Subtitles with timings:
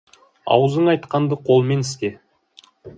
[0.55, 2.15] Аузың айтқанды қолмен істе.